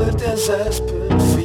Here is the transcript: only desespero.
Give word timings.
only 0.00 0.12
desespero. 0.14 1.37